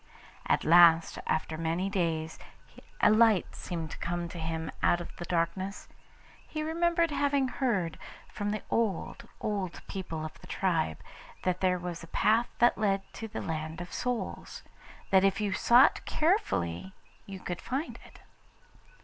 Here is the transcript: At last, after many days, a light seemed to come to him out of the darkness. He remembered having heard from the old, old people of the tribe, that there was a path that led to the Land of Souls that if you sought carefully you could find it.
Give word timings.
At 0.47 0.63
last, 0.63 1.19
after 1.27 1.59
many 1.59 1.87
days, 1.87 2.39
a 3.01 3.11
light 3.11 3.53
seemed 3.53 3.91
to 3.91 3.99
come 3.99 4.27
to 4.29 4.39
him 4.39 4.71
out 4.81 4.99
of 4.99 5.15
the 5.17 5.25
darkness. 5.25 5.87
He 6.47 6.63
remembered 6.63 7.11
having 7.11 7.47
heard 7.49 7.99
from 8.27 8.49
the 8.49 8.63
old, 8.71 9.27
old 9.39 9.85
people 9.87 10.25
of 10.25 10.41
the 10.41 10.47
tribe, 10.47 10.97
that 11.43 11.61
there 11.61 11.77
was 11.77 12.01
a 12.03 12.07
path 12.07 12.49
that 12.57 12.79
led 12.79 13.03
to 13.13 13.27
the 13.27 13.41
Land 13.41 13.79
of 13.79 13.93
Souls 13.93 14.63
that 15.11 15.23
if 15.23 15.39
you 15.39 15.53
sought 15.53 16.03
carefully 16.05 16.95
you 17.27 17.39
could 17.39 17.61
find 17.61 17.99
it. 18.03 18.21